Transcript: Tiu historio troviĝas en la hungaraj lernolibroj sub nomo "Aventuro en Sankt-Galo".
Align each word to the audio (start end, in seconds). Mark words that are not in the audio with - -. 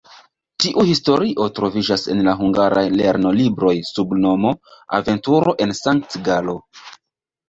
Tiu 0.63 0.83
historio 0.85 1.45
troviĝas 1.57 2.05
en 2.13 2.23
la 2.27 2.31
hungaraj 2.39 2.83
lernolibroj 3.01 3.73
sub 3.89 4.15
nomo 4.23 4.55
"Aventuro 5.01 5.55
en 5.67 5.75
Sankt-Galo". 5.81 6.57